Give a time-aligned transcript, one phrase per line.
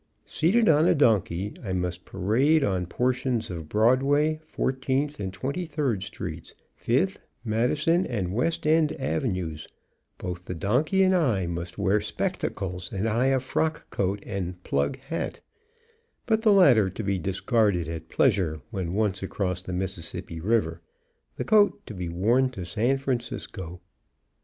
[0.25, 6.01] Seated on a donkey, I must parade on portions of Broadway, Fourteenth and Twenty third
[6.01, 9.67] Streets, Fifth, Madison, and West End Avenues;
[10.17, 14.97] both the donkey and I must wear spectacles, and I a frock coat and "plug"
[14.97, 15.39] hat,
[16.25, 20.81] but, the latter to be discarded at pleasure when once across the Mississippi River,
[21.35, 23.81] the coat to be worn to San Francisco.